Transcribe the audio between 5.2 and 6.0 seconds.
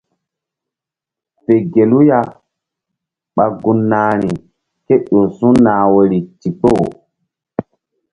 su̧nah